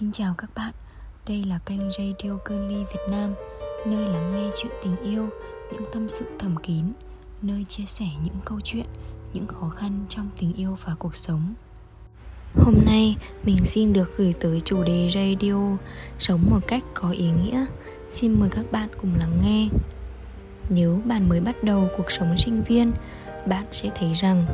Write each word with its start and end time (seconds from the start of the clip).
Xin 0.00 0.12
chào 0.12 0.34
các 0.38 0.50
bạn, 0.54 0.72
đây 1.28 1.44
là 1.44 1.58
kênh 1.58 1.80
Radio 1.90 2.36
Cơn 2.44 2.68
Ly 2.68 2.84
Việt 2.84 3.00
Nam 3.10 3.34
Nơi 3.86 4.08
lắng 4.08 4.34
nghe 4.34 4.50
chuyện 4.56 4.72
tình 4.82 4.96
yêu, 4.96 5.28
những 5.72 5.84
tâm 5.92 6.08
sự 6.08 6.24
thầm 6.38 6.56
kín 6.56 6.84
Nơi 7.42 7.64
chia 7.68 7.84
sẻ 7.84 8.04
những 8.24 8.34
câu 8.44 8.60
chuyện, 8.64 8.86
những 9.32 9.46
khó 9.46 9.68
khăn 9.68 10.04
trong 10.08 10.28
tình 10.40 10.52
yêu 10.52 10.78
và 10.84 10.94
cuộc 10.98 11.16
sống. 11.16 11.54
Hôm 12.54 12.74
nay 12.86 13.16
mình 13.44 13.56
xin 13.66 13.92
được 13.92 14.16
gửi 14.16 14.34
tới 14.40 14.60
chủ 14.60 14.84
đề 14.84 15.10
radio 15.14 15.76
Sống 16.18 16.50
một 16.50 16.60
cách 16.66 16.82
có 16.94 17.10
ý 17.10 17.30
nghĩa. 17.30 17.66
Xin 18.08 18.40
mời 18.40 18.48
các 18.48 18.72
bạn 18.72 18.88
cùng 19.00 19.14
lắng 19.18 19.40
nghe. 19.42 19.68
Nếu 20.70 21.00
bạn 21.04 21.28
mới 21.28 21.40
bắt 21.40 21.64
đầu 21.64 21.88
cuộc 21.96 22.10
sống 22.10 22.38
sinh 22.38 22.62
viên 22.62 22.92
Bạn 23.46 23.64
sẽ 23.72 23.90
thấy 23.94 24.12
rằng 24.12 24.46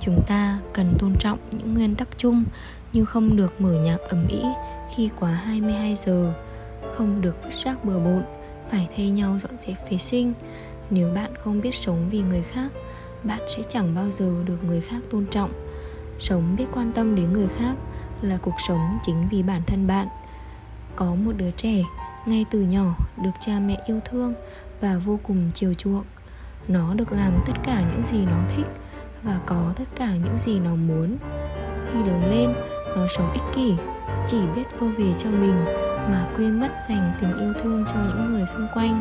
chúng 0.00 0.22
ta 0.26 0.58
cần 0.72 0.96
tôn 0.98 1.14
trọng 1.20 1.38
những 1.50 1.74
nguyên 1.74 1.94
tắc 1.94 2.08
chung 2.18 2.44
như 2.92 3.04
không 3.04 3.36
được 3.36 3.60
mở 3.60 3.72
nhạc 3.72 3.98
ầm 4.08 4.26
ĩ 4.28 4.42
khi 4.94 5.10
quá 5.20 5.30
22 5.30 5.94
giờ, 5.94 6.32
không 6.96 7.20
được 7.20 7.44
vứt 7.44 7.50
rác 7.64 7.84
bừa 7.84 7.98
bộn, 7.98 8.22
phải 8.70 8.88
thay 8.96 9.10
nhau 9.10 9.38
dọn 9.42 9.52
dẹp 9.58 9.90
vệ 9.90 9.98
sinh. 9.98 10.32
Nếu 10.90 11.14
bạn 11.14 11.30
không 11.36 11.60
biết 11.60 11.74
sống 11.74 12.08
vì 12.10 12.22
người 12.22 12.42
khác, 12.42 12.72
bạn 13.22 13.40
sẽ 13.48 13.62
chẳng 13.68 13.94
bao 13.94 14.10
giờ 14.10 14.34
được 14.44 14.64
người 14.64 14.80
khác 14.80 14.98
tôn 15.10 15.26
trọng. 15.26 15.52
Sống 16.18 16.56
biết 16.58 16.64
quan 16.72 16.92
tâm 16.92 17.14
đến 17.14 17.32
người 17.32 17.48
khác 17.56 17.74
là 18.22 18.38
cuộc 18.42 18.54
sống 18.68 18.98
chính 19.02 19.28
vì 19.30 19.42
bản 19.42 19.62
thân 19.66 19.86
bạn. 19.86 20.08
Có 20.96 21.14
một 21.14 21.32
đứa 21.36 21.50
trẻ 21.50 21.82
ngay 22.26 22.44
từ 22.50 22.60
nhỏ 22.60 22.94
được 23.22 23.30
cha 23.40 23.60
mẹ 23.60 23.82
yêu 23.86 24.00
thương 24.04 24.34
và 24.80 24.96
vô 25.04 25.18
cùng 25.22 25.50
chiều 25.54 25.74
chuộng. 25.74 26.04
Nó 26.68 26.94
được 26.94 27.12
làm 27.12 27.42
tất 27.46 27.52
cả 27.64 27.82
những 27.90 28.02
gì 28.12 28.26
nó 28.26 28.38
thích 28.56 28.66
và 29.22 29.40
có 29.46 29.72
tất 29.76 29.84
cả 29.96 30.14
những 30.24 30.38
gì 30.38 30.58
nó 30.58 30.74
muốn. 30.74 31.16
Khi 31.92 31.98
lớn 32.04 32.30
lên, 32.30 32.54
nó 32.96 33.06
sống 33.08 33.32
ích 33.32 33.42
kỷ, 33.54 33.76
chỉ 34.26 34.38
biết 34.56 34.64
vô 34.78 34.86
về 34.98 35.14
cho 35.18 35.30
mình 35.30 35.64
mà 36.10 36.26
quên 36.36 36.60
mất 36.60 36.68
dành 36.88 37.12
tình 37.20 37.38
yêu 37.38 37.52
thương 37.62 37.84
cho 37.86 37.96
những 38.08 38.32
người 38.32 38.46
xung 38.46 38.66
quanh. 38.74 39.00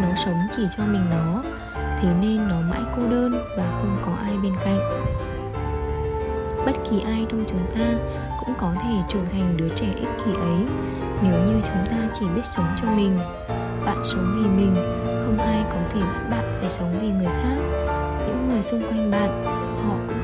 Nó 0.00 0.08
sống 0.24 0.38
chỉ 0.56 0.62
cho 0.76 0.84
mình 0.84 1.10
nó, 1.10 1.42
thế 1.74 2.08
nên 2.20 2.48
nó 2.48 2.60
mãi 2.60 2.82
cô 2.96 3.02
đơn 3.10 3.32
và 3.56 3.64
không 3.80 3.96
có 4.06 4.12
ai 4.24 4.36
bên 4.42 4.52
cạnh. 4.64 4.78
Bất 6.66 6.72
kỳ 6.90 7.00
ai 7.00 7.26
trong 7.30 7.44
chúng 7.48 7.66
ta 7.74 7.94
cũng 8.40 8.54
có 8.58 8.72
thể 8.82 8.94
trở 9.08 9.18
thành 9.32 9.56
đứa 9.56 9.68
trẻ 9.76 9.86
ích 9.96 10.08
kỷ 10.24 10.32
ấy 10.34 10.66
nếu 11.22 11.44
như 11.46 11.60
chúng 11.64 11.86
ta 11.90 11.96
chỉ 12.12 12.26
biết 12.34 12.44
sống 12.44 12.66
cho 12.82 12.90
mình. 12.90 13.18
Bạn 13.84 14.02
sống 14.04 14.34
vì 14.36 14.48
mình, 14.48 14.74
không 15.24 15.38
ai 15.38 15.64
có 15.70 15.78
thể 15.90 16.00
bắt 16.00 16.30
bạn 16.30 16.56
phải 16.60 16.70
sống 16.70 16.94
vì 17.00 17.08
người 17.08 17.26
khác. 17.42 17.56
Những 18.28 18.48
người 18.48 18.62
xung 18.62 18.82
quanh 18.82 19.10
bạn, 19.10 19.44
họ 19.88 19.94
cũng 20.08 20.21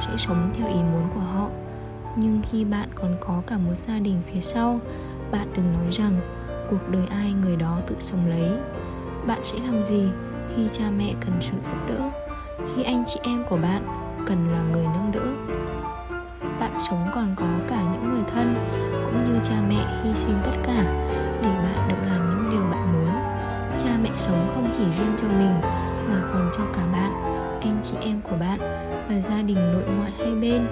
sẽ 0.00 0.16
sống 0.16 0.50
theo 0.54 0.68
ý 0.68 0.82
muốn 0.92 1.08
của 1.14 1.20
họ. 1.20 1.48
Nhưng 2.16 2.40
khi 2.50 2.64
bạn 2.64 2.88
còn 2.94 3.16
có 3.20 3.42
cả 3.46 3.58
một 3.58 3.74
gia 3.74 3.98
đình 3.98 4.22
phía 4.26 4.40
sau, 4.40 4.80
bạn 5.30 5.48
đừng 5.56 5.72
nói 5.72 5.90
rằng 5.92 6.20
cuộc 6.70 6.88
đời 6.90 7.06
ai 7.10 7.32
người 7.32 7.56
đó 7.56 7.78
tự 7.86 7.96
sống 7.98 8.30
lấy. 8.30 8.50
Bạn 9.26 9.40
sẽ 9.44 9.58
làm 9.66 9.82
gì 9.82 10.08
khi 10.54 10.68
cha 10.72 10.84
mẹ 10.98 11.14
cần 11.20 11.32
sự 11.40 11.52
giúp 11.62 11.76
đỡ, 11.88 12.10
khi 12.74 12.82
anh 12.82 13.04
chị 13.06 13.20
em 13.22 13.44
của 13.48 13.56
bạn 13.56 13.86
cần 14.26 14.52
là 14.52 14.62
người 14.72 14.84
nâng 14.84 15.12
đỡ? 15.12 15.56
Bạn 16.60 16.72
sống 16.88 17.06
còn 17.14 17.34
có 17.36 17.46
cả 17.68 17.82
những 17.92 18.10
người 18.12 18.22
thân 18.34 18.54
cũng 19.04 19.24
như 19.24 19.40
cha 19.44 19.54
mẹ 19.68 20.02
hy 20.04 20.14
sinh 20.14 20.40
tất 20.44 20.54
cả 20.62 20.84
để 21.42 21.48
bạn 21.48 21.88
được 21.88 22.06
làm 22.06 22.30
những 22.30 22.50
điều 22.50 22.70
bạn 22.70 22.92
muốn. 22.92 23.12
Cha 23.78 23.98
mẹ 24.02 24.10
sống 24.16 24.52
không 24.54 24.70
chỉ 24.76 24.84
riêng 24.84 25.14
cho 25.16 25.28
mình 25.28 25.60
mà 26.08 26.22
còn 26.32 26.50
cho 26.56 26.62
cả 26.74 26.86
bạn, 26.92 27.12
anh 27.60 27.78
chị 27.82 27.96
em 28.00 28.20
của 28.20 28.36
bạn 28.40 28.87
và 29.08 29.20
gia 29.20 29.42
đình 29.42 29.72
nội 29.72 29.84
ngoại 29.96 30.12
hai 30.18 30.34
bên. 30.34 30.66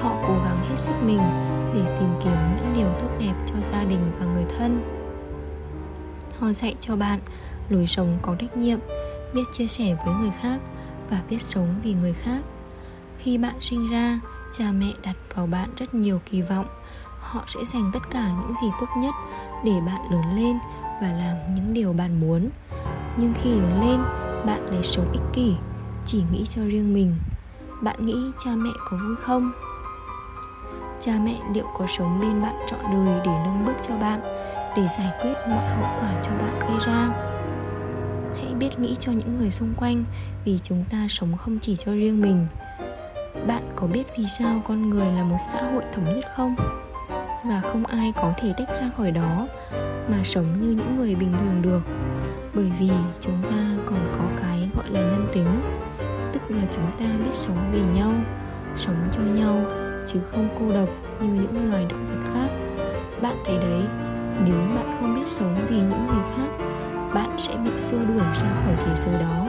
Họ 0.00 0.16
cố 0.28 0.34
gắng 0.44 0.64
hết 0.68 0.76
sức 0.76 0.92
mình 1.02 1.20
để 1.74 1.98
tìm 1.98 2.08
kiếm 2.24 2.36
những 2.56 2.72
điều 2.76 2.88
tốt 3.00 3.08
đẹp 3.20 3.34
cho 3.46 3.54
gia 3.62 3.84
đình 3.84 4.12
và 4.18 4.26
người 4.26 4.44
thân. 4.58 4.82
Họ 6.38 6.52
dạy 6.52 6.74
cho 6.80 6.96
bạn 6.96 7.20
lối 7.68 7.86
sống 7.86 8.18
có 8.22 8.34
trách 8.38 8.56
nhiệm, 8.56 8.78
biết 9.34 9.42
chia 9.52 9.66
sẻ 9.66 9.96
với 10.06 10.14
người 10.14 10.32
khác 10.40 10.60
và 11.10 11.22
biết 11.30 11.42
sống 11.42 11.74
vì 11.82 11.94
người 11.94 12.12
khác. 12.12 12.40
Khi 13.18 13.38
bạn 13.38 13.54
sinh 13.60 13.90
ra, 13.90 14.20
cha 14.58 14.72
mẹ 14.72 14.92
đặt 15.04 15.16
vào 15.34 15.46
bạn 15.46 15.70
rất 15.76 15.94
nhiều 15.94 16.20
kỳ 16.30 16.42
vọng. 16.42 16.66
Họ 17.20 17.44
sẽ 17.46 17.60
dành 17.64 17.90
tất 17.94 18.10
cả 18.10 18.32
những 18.40 18.54
gì 18.62 18.68
tốt 18.80 18.86
nhất 18.98 19.14
để 19.64 19.72
bạn 19.86 20.10
lớn 20.10 20.36
lên 20.36 20.58
và 21.02 21.12
làm 21.12 21.54
những 21.54 21.74
điều 21.74 21.92
bạn 21.92 22.20
muốn. 22.20 22.48
Nhưng 23.16 23.34
khi 23.42 23.50
lớn 23.50 23.80
lên, 23.80 24.00
bạn 24.46 24.66
lại 24.70 24.82
sống 24.82 25.12
ích 25.12 25.22
kỷ, 25.32 25.54
chỉ 26.06 26.24
nghĩ 26.32 26.44
cho 26.46 26.62
riêng 26.64 26.94
mình 26.94 27.14
bạn 27.82 28.06
nghĩ 28.06 28.30
cha 28.38 28.50
mẹ 28.56 28.70
có 28.84 28.96
vui 28.96 29.16
không? 29.16 29.52
Cha 31.00 31.12
mẹ 31.24 31.40
liệu 31.54 31.66
có 31.78 31.86
sống 31.88 32.20
bên 32.20 32.42
bạn 32.42 32.54
trọn 32.70 32.80
đời 32.82 33.20
để 33.24 33.32
nâng 33.44 33.64
bước 33.66 33.72
cho 33.88 33.96
bạn, 33.96 34.20
để 34.76 34.88
giải 34.88 35.12
quyết 35.22 35.34
mọi 35.48 35.68
hậu 35.68 36.00
quả 36.00 36.22
cho 36.22 36.30
bạn 36.30 36.60
gây 36.60 36.78
ra? 36.86 37.08
Hãy 38.34 38.54
biết 38.54 38.78
nghĩ 38.78 38.96
cho 39.00 39.12
những 39.12 39.38
người 39.38 39.50
xung 39.50 39.74
quanh, 39.76 40.04
vì 40.44 40.58
chúng 40.62 40.84
ta 40.90 41.06
sống 41.08 41.36
không 41.36 41.58
chỉ 41.58 41.76
cho 41.76 41.92
riêng 41.92 42.20
mình. 42.20 42.46
Bạn 43.46 43.72
có 43.76 43.86
biết 43.86 44.04
vì 44.18 44.24
sao 44.38 44.62
con 44.68 44.90
người 44.90 45.06
là 45.12 45.24
một 45.24 45.38
xã 45.52 45.62
hội 45.62 45.82
thống 45.92 46.04
nhất 46.04 46.24
không? 46.36 46.56
Và 47.44 47.60
không 47.60 47.86
ai 47.86 48.12
có 48.16 48.32
thể 48.36 48.54
tách 48.58 48.68
ra 48.80 48.90
khỏi 48.96 49.10
đó 49.10 49.48
mà 50.08 50.18
sống 50.24 50.46
như 50.60 50.70
những 50.70 50.96
người 50.96 51.14
bình 51.14 51.34
thường 51.40 51.62
được. 51.62 51.80
Bởi 52.54 52.72
vì 52.78 52.90
chúng 53.20 53.42
ta 53.42 53.84
còn 53.86 54.16
có 54.18 54.42
cái 54.42 54.61
sống 57.32 57.70
vì 57.72 57.80
nhau 57.80 58.12
sống 58.76 59.08
cho 59.12 59.20
nhau 59.20 59.64
chứ 60.06 60.20
không 60.30 60.48
cô 60.58 60.74
độc 60.74 60.88
như 61.20 61.28
những 61.28 61.70
loài 61.70 61.86
động 61.88 62.06
vật 62.06 62.30
khác. 62.34 62.48
Bạn 63.22 63.36
thấy 63.44 63.58
đấy 63.58 63.82
nếu 64.44 64.56
bạn 64.74 64.96
không 65.00 65.14
biết 65.14 65.26
sống 65.28 65.56
vì 65.68 65.76
những 65.76 66.06
người 66.06 66.22
khác 66.36 66.64
bạn 67.14 67.30
sẽ 67.38 67.56
bị 67.64 67.70
xua 67.78 67.98
đuổi 68.08 68.26
ra 68.40 68.62
khỏi 68.64 68.74
thế 68.76 68.96
giới 68.96 69.14
đó. 69.20 69.46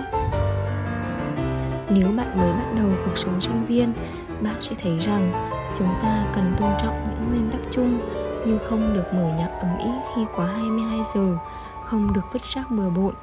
Nếu 1.89 2.07
bạn 2.17 2.38
mới 2.38 2.51
bắt 2.51 2.73
đầu 2.77 2.89
cuộc 3.05 3.17
sống 3.17 3.41
sinh 3.41 3.66
viên 3.66 3.94
bạn 4.41 4.55
sẽ 4.61 4.75
thấy 4.83 5.00
rằng 5.00 5.50
chúng 5.77 5.89
ta 6.01 6.25
cần 6.35 6.53
tôn 6.57 6.69
trọng 6.81 7.03
những 7.09 7.29
nguyên 7.29 7.50
tắc 7.51 7.61
chung 7.71 8.00
như 8.45 8.57
không 8.57 8.94
được 8.94 9.13
mở 9.13 9.33
nhạc 9.38 9.50
ầm 9.59 9.77
ĩ 9.77 9.89
khi 10.15 10.25
quá 10.35 10.45
22 10.45 11.00
giờ, 11.15 11.38
không 11.85 12.13
được 12.13 12.33
vứt 12.33 12.44
rác 12.44 12.71
bừa 12.71 12.89
bộn, 12.89 13.13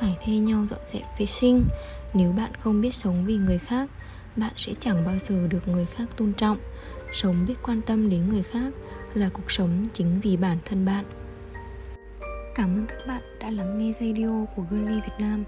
phải 0.00 0.16
thay 0.24 0.38
nhau 0.38 0.66
dọn 0.70 0.80
dẹp 0.82 1.02
vệ 1.18 1.26
sinh. 1.26 1.64
Nếu 2.14 2.32
bạn 2.32 2.50
không 2.60 2.80
biết 2.80 2.94
sống 2.94 3.24
vì 3.26 3.36
người 3.36 3.58
khác, 3.58 3.90
bạn 4.36 4.52
sẽ 4.56 4.72
chẳng 4.80 5.04
bao 5.06 5.18
giờ 5.18 5.46
được 5.48 5.68
người 5.68 5.86
khác 5.86 6.04
tôn 6.16 6.32
trọng. 6.32 6.58
Sống 7.12 7.34
biết 7.48 7.54
quan 7.62 7.82
tâm 7.82 8.10
đến 8.10 8.28
người 8.28 8.42
khác 8.42 8.72
là 9.14 9.28
cuộc 9.32 9.50
sống 9.50 9.84
chính 9.92 10.20
vì 10.20 10.36
bản 10.36 10.58
thân 10.64 10.84
bạn. 10.84 11.04
Cảm 12.54 12.76
ơn 12.76 12.86
các 12.88 12.98
bạn 13.06 13.22
đã 13.40 13.50
lắng 13.50 13.78
nghe 13.78 13.92
radio 13.92 14.44
của 14.56 14.62
girly 14.70 14.94
việt 14.94 15.16
nam. 15.18 15.44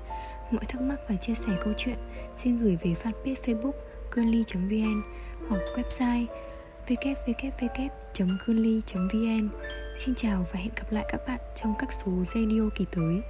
Mọi 0.51 0.65
thắc 0.65 0.83
mắc 0.83 1.01
và 1.09 1.15
chia 1.17 1.35
sẻ 1.35 1.53
câu 1.65 1.73
chuyện 1.77 1.97
xin 2.37 2.59
gửi 2.59 2.79
về 2.83 2.95
fanpage 3.03 3.35
facebook 3.45 3.73
girly 4.15 4.45
vn 4.55 5.03
hoặc 5.49 5.61
website 5.77 6.27
www 6.87 7.89
girly 8.47 8.83
vn 8.95 9.49
xin 9.99 10.15
chào 10.15 10.47
và 10.53 10.61
hẹn 10.61 10.71
gặp 10.77 10.93
lại 10.93 11.05
các 11.09 11.21
bạn 11.29 11.41
trong 11.55 11.75
các 11.79 11.93
số 11.93 12.13
radio 12.25 12.69
kỳ 12.75 12.85
tới. 12.97 13.23